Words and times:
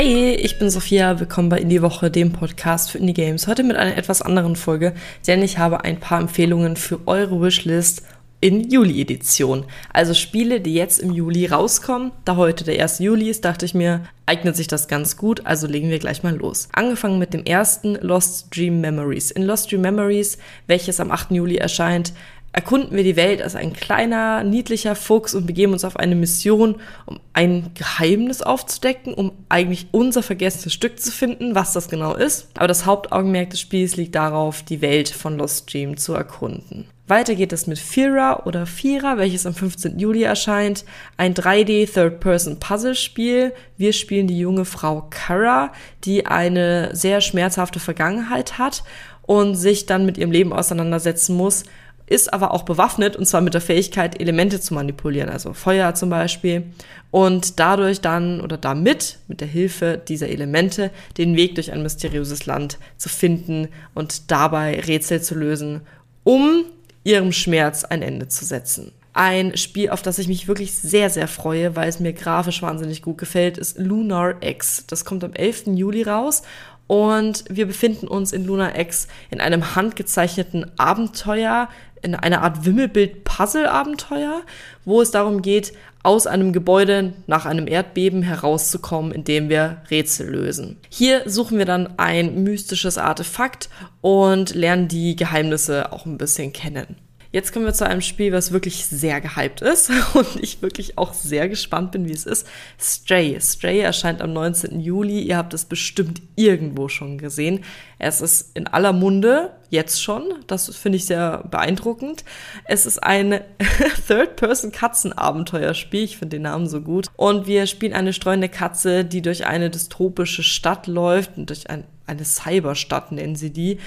Hey, 0.00 0.36
ich 0.36 0.60
bin 0.60 0.70
Sophia, 0.70 1.18
willkommen 1.18 1.48
bei 1.48 1.58
Indie 1.58 1.82
Woche, 1.82 2.08
dem 2.08 2.30
Podcast 2.30 2.92
für 2.92 2.98
Indie 2.98 3.14
Games. 3.14 3.48
Heute 3.48 3.64
mit 3.64 3.76
einer 3.76 3.96
etwas 3.96 4.22
anderen 4.22 4.54
Folge, 4.54 4.94
denn 5.26 5.42
ich 5.42 5.58
habe 5.58 5.82
ein 5.82 5.98
paar 5.98 6.20
Empfehlungen 6.20 6.76
für 6.76 7.00
eure 7.08 7.42
Wishlist 7.42 8.04
in 8.40 8.70
Juli-Edition. 8.70 9.64
Also 9.92 10.14
Spiele, 10.14 10.60
die 10.60 10.74
jetzt 10.74 11.00
im 11.00 11.12
Juli 11.12 11.46
rauskommen. 11.46 12.12
Da 12.24 12.36
heute 12.36 12.62
der 12.62 12.80
1. 12.80 13.00
Juli 13.00 13.28
ist, 13.28 13.44
dachte 13.44 13.66
ich 13.66 13.74
mir, 13.74 14.04
eignet 14.24 14.54
sich 14.54 14.68
das 14.68 14.86
ganz 14.86 15.16
gut, 15.16 15.44
also 15.46 15.66
legen 15.66 15.90
wir 15.90 15.98
gleich 15.98 16.22
mal 16.22 16.36
los. 16.36 16.68
Angefangen 16.72 17.18
mit 17.18 17.34
dem 17.34 17.44
ersten 17.44 17.96
Lost 17.96 18.54
Dream 18.56 18.80
Memories. 18.80 19.32
In 19.32 19.42
Lost 19.42 19.72
Dream 19.72 19.80
Memories, 19.80 20.38
welches 20.68 21.00
am 21.00 21.10
8. 21.10 21.32
Juli 21.32 21.56
erscheint, 21.56 22.12
erkunden 22.52 22.96
wir 22.96 23.04
die 23.04 23.16
Welt 23.16 23.42
als 23.42 23.54
ein 23.54 23.72
kleiner, 23.72 24.42
niedlicher 24.42 24.94
Fuchs 24.94 25.34
und 25.34 25.46
begeben 25.46 25.72
uns 25.72 25.84
auf 25.84 25.96
eine 25.96 26.14
Mission, 26.14 26.76
um 27.06 27.20
ein 27.32 27.70
Geheimnis 27.74 28.42
aufzudecken, 28.42 29.14
um 29.14 29.32
eigentlich 29.48 29.88
unser 29.92 30.22
vergessenes 30.22 30.72
Stück 30.72 30.98
zu 31.00 31.12
finden, 31.12 31.54
was 31.54 31.72
das 31.72 31.88
genau 31.88 32.14
ist. 32.14 32.48
Aber 32.56 32.68
das 32.68 32.86
Hauptaugenmerk 32.86 33.50
des 33.50 33.60
Spiels 33.60 33.96
liegt 33.96 34.14
darauf, 34.14 34.62
die 34.62 34.80
Welt 34.80 35.08
von 35.08 35.36
Lost 35.36 35.72
Dream 35.72 35.96
zu 35.96 36.14
erkunden. 36.14 36.88
Weiter 37.08 37.34
geht 37.34 37.54
es 37.54 37.66
mit 37.66 37.78
Fira 37.78 38.42
oder 38.44 38.66
Fira, 38.66 39.16
welches 39.16 39.46
am 39.46 39.54
15. 39.54 39.98
Juli 39.98 40.24
erscheint. 40.24 40.84
Ein 41.16 41.32
3D 41.32 41.90
Third-Person-Puzzle-Spiel. 41.90 43.54
Wir 43.78 43.92
spielen 43.94 44.26
die 44.26 44.38
junge 44.38 44.66
Frau 44.66 45.06
Kara, 45.08 45.72
die 46.04 46.26
eine 46.26 46.90
sehr 46.94 47.22
schmerzhafte 47.22 47.80
Vergangenheit 47.80 48.58
hat 48.58 48.84
und 49.22 49.54
sich 49.54 49.86
dann 49.86 50.04
mit 50.04 50.18
ihrem 50.18 50.32
Leben 50.32 50.52
auseinandersetzen 50.52 51.34
muss, 51.34 51.64
ist 52.08 52.32
aber 52.32 52.52
auch 52.52 52.62
bewaffnet 52.62 53.16
und 53.16 53.26
zwar 53.26 53.40
mit 53.40 53.54
der 53.54 53.60
Fähigkeit, 53.60 54.20
Elemente 54.20 54.60
zu 54.60 54.74
manipulieren, 54.74 55.28
also 55.28 55.52
Feuer 55.52 55.94
zum 55.94 56.10
Beispiel. 56.10 56.64
Und 57.10 57.58
dadurch 57.58 58.00
dann 58.00 58.40
oder 58.40 58.56
damit, 58.58 59.18
mit 59.28 59.40
der 59.40 59.48
Hilfe 59.48 60.00
dieser 60.08 60.28
Elemente, 60.28 60.90
den 61.16 61.36
Weg 61.36 61.54
durch 61.54 61.72
ein 61.72 61.82
mysteriöses 61.82 62.46
Land 62.46 62.78
zu 62.96 63.08
finden 63.08 63.68
und 63.94 64.30
dabei 64.30 64.80
Rätsel 64.80 65.22
zu 65.22 65.34
lösen, 65.34 65.82
um 66.24 66.64
ihrem 67.04 67.32
Schmerz 67.32 67.84
ein 67.84 68.02
Ende 68.02 68.28
zu 68.28 68.44
setzen. 68.44 68.92
Ein 69.14 69.56
Spiel, 69.56 69.90
auf 69.90 70.02
das 70.02 70.18
ich 70.18 70.28
mich 70.28 70.46
wirklich 70.46 70.74
sehr, 70.74 71.10
sehr 71.10 71.26
freue, 71.26 71.74
weil 71.74 71.88
es 71.88 71.98
mir 71.98 72.12
grafisch 72.12 72.62
wahnsinnig 72.62 73.02
gut 73.02 73.18
gefällt, 73.18 73.58
ist 73.58 73.78
Lunar 73.78 74.36
X. 74.42 74.84
Das 74.86 75.04
kommt 75.04 75.24
am 75.24 75.32
11. 75.32 75.68
Juli 75.74 76.02
raus 76.02 76.42
und 76.88 77.44
wir 77.48 77.66
befinden 77.66 78.08
uns 78.08 78.32
in 78.32 78.44
Lunar 78.44 78.76
X 78.76 79.06
in 79.30 79.40
einem 79.40 79.76
handgezeichneten 79.76 80.72
Abenteuer, 80.78 81.68
in 82.02 82.16
einer 82.16 82.42
Art 82.42 82.64
Wimmelbild-Puzzle-Abenteuer, 82.64 84.42
wo 84.84 85.00
es 85.00 85.10
darum 85.12 85.42
geht, 85.42 85.72
aus 86.02 86.26
einem 86.26 86.52
Gebäude 86.52 87.12
nach 87.26 87.44
einem 87.44 87.68
Erdbeben 87.68 88.22
herauszukommen, 88.22 89.12
indem 89.12 89.48
wir 89.48 89.82
Rätsel 89.90 90.30
lösen. 90.30 90.78
Hier 90.88 91.22
suchen 91.26 91.58
wir 91.58 91.66
dann 91.66 91.98
ein 91.98 92.42
mystisches 92.42 92.98
Artefakt 92.98 93.68
und 94.00 94.54
lernen 94.54 94.88
die 94.88 95.14
Geheimnisse 95.14 95.92
auch 95.92 96.06
ein 96.06 96.18
bisschen 96.18 96.52
kennen. 96.52 96.96
Jetzt 97.30 97.52
kommen 97.52 97.66
wir 97.66 97.74
zu 97.74 97.86
einem 97.86 98.00
Spiel, 98.00 98.32
was 98.32 98.52
wirklich 98.52 98.86
sehr 98.86 99.20
gehypt 99.20 99.60
ist 99.60 99.90
und 100.14 100.36
ich 100.40 100.62
wirklich 100.62 100.96
auch 100.96 101.12
sehr 101.12 101.46
gespannt 101.48 101.92
bin, 101.92 102.08
wie 102.08 102.12
es 102.12 102.24
ist. 102.24 102.46
Stray. 102.80 103.38
Stray 103.38 103.80
erscheint 103.80 104.22
am 104.22 104.32
19. 104.32 104.80
Juli. 104.80 105.20
Ihr 105.20 105.36
habt 105.36 105.52
es 105.52 105.66
bestimmt 105.66 106.22
irgendwo 106.36 106.88
schon 106.88 107.18
gesehen. 107.18 107.64
Es 107.98 108.22
ist 108.22 108.56
in 108.56 108.66
aller 108.66 108.94
Munde, 108.94 109.52
jetzt 109.68 110.02
schon. 110.02 110.22
Das 110.46 110.74
finde 110.74 110.96
ich 110.96 111.04
sehr 111.04 111.44
beeindruckend. 111.50 112.24
Es 112.64 112.86
ist 112.86 113.02
ein 113.02 113.40
Third-Person-Katzen-Abenteuerspiel. 114.08 116.04
Ich 116.04 116.16
finde 116.16 116.36
den 116.36 116.42
Namen 116.42 116.66
so 116.66 116.80
gut. 116.80 117.08
Und 117.16 117.46
wir 117.46 117.66
spielen 117.66 117.92
eine 117.92 118.14
streunende 118.14 118.48
Katze, 118.48 119.04
die 119.04 119.20
durch 119.20 119.44
eine 119.46 119.68
dystopische 119.68 120.42
Stadt 120.42 120.86
läuft 120.86 121.36
und 121.36 121.50
durch 121.50 121.68
ein, 121.68 121.84
eine 122.08 122.24
Cyberstadt 122.24 123.12
nennen 123.12 123.36
sie 123.36 123.50
die 123.50 123.78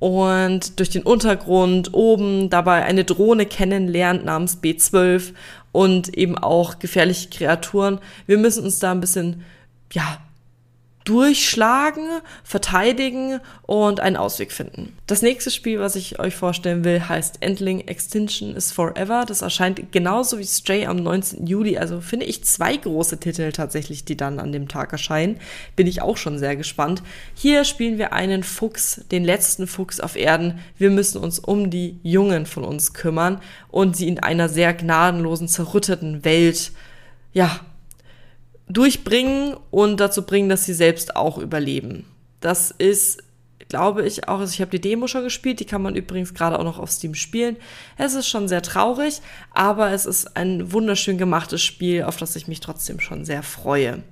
und 0.00 0.78
durch 0.78 0.90
den 0.90 1.02
Untergrund 1.02 1.92
oben 1.92 2.48
dabei 2.50 2.84
eine 2.84 3.04
Drohne 3.04 3.46
kennenlernt 3.46 4.24
namens 4.24 4.58
B12 4.62 5.34
und 5.72 6.16
eben 6.16 6.38
auch 6.38 6.78
gefährliche 6.78 7.28
Kreaturen. 7.28 8.00
Wir 8.26 8.38
müssen 8.38 8.64
uns 8.64 8.78
da 8.78 8.92
ein 8.92 9.00
bisschen, 9.00 9.44
ja, 9.92 10.18
durchschlagen, 11.04 12.06
verteidigen 12.44 13.40
und 13.62 14.00
einen 14.00 14.16
Ausweg 14.16 14.52
finden. 14.52 14.96
Das 15.06 15.22
nächste 15.22 15.50
Spiel, 15.50 15.80
was 15.80 15.96
ich 15.96 16.18
euch 16.18 16.36
vorstellen 16.36 16.84
will, 16.84 17.08
heißt 17.08 17.38
Endling 17.40 17.80
Extinction 17.88 18.54
is 18.54 18.70
Forever. 18.70 19.24
Das 19.26 19.42
erscheint 19.42 19.92
genauso 19.92 20.38
wie 20.38 20.44
Stray 20.44 20.86
am 20.86 20.96
19. 20.96 21.46
Juli. 21.46 21.78
Also 21.78 22.00
finde 22.00 22.26
ich 22.26 22.44
zwei 22.44 22.76
große 22.76 23.18
Titel 23.18 23.50
tatsächlich, 23.52 24.04
die 24.04 24.16
dann 24.16 24.38
an 24.38 24.52
dem 24.52 24.68
Tag 24.68 24.92
erscheinen. 24.92 25.40
Bin 25.74 25.86
ich 25.86 26.02
auch 26.02 26.18
schon 26.18 26.38
sehr 26.38 26.56
gespannt. 26.56 27.02
Hier 27.34 27.64
spielen 27.64 27.96
wir 27.96 28.12
einen 28.12 28.42
Fuchs, 28.42 29.02
den 29.10 29.24
letzten 29.24 29.66
Fuchs 29.66 30.00
auf 30.00 30.16
Erden. 30.16 30.60
Wir 30.76 30.90
müssen 30.90 31.18
uns 31.18 31.38
um 31.38 31.70
die 31.70 31.98
Jungen 32.02 32.44
von 32.44 32.62
uns 32.62 32.92
kümmern 32.92 33.40
und 33.68 33.96
sie 33.96 34.06
in 34.06 34.20
einer 34.20 34.48
sehr 34.50 34.74
gnadenlosen, 34.74 35.48
zerrütteten 35.48 36.24
Welt 36.24 36.72
ja, 37.32 37.60
durchbringen 38.72 39.56
und 39.70 39.98
dazu 39.98 40.22
bringen, 40.22 40.48
dass 40.48 40.64
sie 40.64 40.74
selbst 40.74 41.16
auch 41.16 41.38
überleben. 41.38 42.06
Das 42.40 42.70
ist, 42.70 43.22
glaube 43.68 44.06
ich, 44.06 44.28
auch, 44.28 44.38
also 44.40 44.52
ich 44.52 44.60
habe 44.60 44.70
die 44.70 44.80
Demo 44.80 45.06
schon 45.06 45.24
gespielt, 45.24 45.60
die 45.60 45.64
kann 45.64 45.82
man 45.82 45.96
übrigens 45.96 46.34
gerade 46.34 46.58
auch 46.58 46.64
noch 46.64 46.78
auf 46.78 46.90
Steam 46.90 47.14
spielen. 47.14 47.56
Es 47.98 48.14
ist 48.14 48.28
schon 48.28 48.48
sehr 48.48 48.62
traurig, 48.62 49.20
aber 49.52 49.90
es 49.90 50.06
ist 50.06 50.36
ein 50.36 50.72
wunderschön 50.72 51.18
gemachtes 51.18 51.62
Spiel, 51.62 52.04
auf 52.04 52.16
das 52.16 52.36
ich 52.36 52.48
mich 52.48 52.60
trotzdem 52.60 53.00
schon 53.00 53.24
sehr 53.24 53.42
freue. 53.42 54.02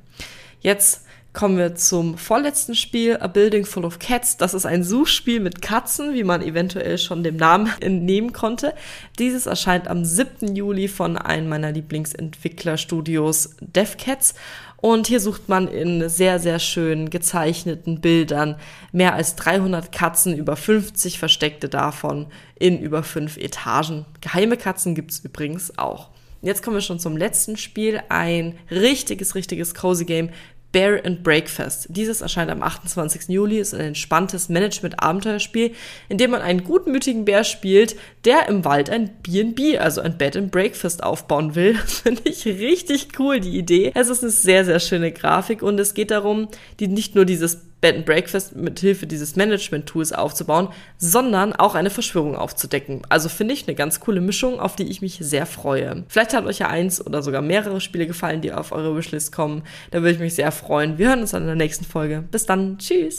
Jetzt 0.60 1.04
kommen 1.38 1.56
wir 1.56 1.76
zum 1.76 2.18
vorletzten 2.18 2.74
Spiel, 2.74 3.16
A 3.18 3.28
Building 3.28 3.64
Full 3.64 3.84
of 3.84 4.00
Cats. 4.00 4.38
Das 4.38 4.54
ist 4.54 4.66
ein 4.66 4.82
Suchspiel 4.82 5.38
mit 5.38 5.62
Katzen, 5.62 6.12
wie 6.12 6.24
man 6.24 6.42
eventuell 6.42 6.98
schon 6.98 7.22
dem 7.22 7.36
Namen 7.36 7.72
entnehmen 7.80 8.32
konnte. 8.32 8.74
Dieses 9.20 9.46
erscheint 9.46 9.86
am 9.86 10.04
7. 10.04 10.56
Juli 10.56 10.88
von 10.88 11.16
einem 11.16 11.48
meiner 11.48 11.70
Lieblingsentwicklerstudios 11.70 13.54
DevCats. 13.60 14.34
Und 14.78 15.06
hier 15.06 15.20
sucht 15.20 15.48
man 15.48 15.68
in 15.68 16.08
sehr, 16.08 16.40
sehr 16.40 16.58
schön 16.58 17.08
gezeichneten 17.08 18.00
Bildern 18.00 18.56
mehr 18.90 19.14
als 19.14 19.36
300 19.36 19.92
Katzen, 19.92 20.36
über 20.36 20.56
50 20.56 21.20
versteckte 21.20 21.68
davon 21.68 22.26
in 22.58 22.80
über 22.80 23.04
fünf 23.04 23.36
Etagen. 23.36 24.06
Geheime 24.22 24.56
Katzen 24.56 24.96
gibt's 24.96 25.20
übrigens 25.20 25.78
auch. 25.78 26.08
Jetzt 26.42 26.62
kommen 26.62 26.76
wir 26.76 26.80
schon 26.80 27.00
zum 27.00 27.16
letzten 27.16 27.56
Spiel. 27.56 28.00
Ein 28.08 28.56
richtiges, 28.70 29.34
richtiges 29.34 29.74
Cozy 29.74 30.04
Game 30.04 30.30
Bear 30.70 31.04
and 31.04 31.22
Breakfast. 31.22 31.86
Dieses 31.88 32.20
erscheint 32.20 32.50
am 32.50 32.62
28. 32.62 33.28
Juli, 33.28 33.58
ist 33.58 33.74
ein 33.74 33.80
entspanntes 33.80 34.48
Management-Abenteuerspiel, 34.48 35.72
in 36.08 36.18
dem 36.18 36.30
man 36.32 36.42
einen 36.42 36.64
gutmütigen 36.64 37.24
Bär 37.24 37.44
spielt, 37.44 37.96
der 38.24 38.48
im 38.48 38.64
Wald 38.64 38.90
ein 38.90 39.10
B&B, 39.22 39.78
also 39.78 40.02
ein 40.02 40.18
Bed 40.18 40.36
and 40.36 40.50
Breakfast 40.50 41.02
aufbauen 41.02 41.54
will. 41.54 41.74
Finde 41.86 42.22
ich 42.24 42.44
richtig 42.44 43.18
cool, 43.18 43.40
die 43.40 43.56
Idee. 43.56 43.92
Es 43.94 44.08
ist 44.08 44.22
eine 44.22 44.30
sehr, 44.30 44.64
sehr 44.64 44.80
schöne 44.80 45.10
Grafik 45.12 45.62
und 45.62 45.80
es 45.80 45.94
geht 45.94 46.10
darum, 46.10 46.48
die 46.80 46.88
nicht 46.88 47.14
nur 47.14 47.24
dieses 47.24 47.67
Bed 47.80 47.96
and 47.96 48.06
Breakfast 48.06 48.56
mit 48.56 48.80
Hilfe 48.80 49.06
dieses 49.06 49.36
Management-Tools 49.36 50.12
aufzubauen, 50.12 50.68
sondern 50.96 51.52
auch 51.52 51.74
eine 51.74 51.90
Verschwörung 51.90 52.36
aufzudecken. 52.36 53.02
Also 53.08 53.28
finde 53.28 53.54
ich 53.54 53.66
eine 53.66 53.76
ganz 53.76 54.00
coole 54.00 54.20
Mischung, 54.20 54.60
auf 54.60 54.76
die 54.76 54.88
ich 54.88 55.00
mich 55.00 55.18
sehr 55.20 55.46
freue. 55.46 56.04
Vielleicht 56.08 56.34
hat 56.34 56.44
euch 56.46 56.58
ja 56.58 56.68
eins 56.68 57.04
oder 57.04 57.22
sogar 57.22 57.42
mehrere 57.42 57.80
Spiele 57.80 58.06
gefallen, 58.06 58.40
die 58.40 58.52
auf 58.52 58.72
eure 58.72 58.96
Wishlist 58.96 59.32
kommen. 59.32 59.62
Da 59.90 59.98
würde 59.98 60.12
ich 60.12 60.18
mich 60.18 60.34
sehr 60.34 60.52
freuen. 60.52 60.98
Wir 60.98 61.08
hören 61.08 61.20
uns 61.20 61.30
dann 61.30 61.42
in 61.42 61.48
der 61.48 61.56
nächsten 61.56 61.84
Folge. 61.84 62.24
Bis 62.30 62.46
dann. 62.46 62.78
Tschüss. 62.78 63.16